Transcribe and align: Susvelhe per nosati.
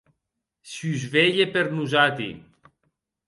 Susvelhe 0.71 1.45
per 1.53 1.65
nosati. 1.75 2.31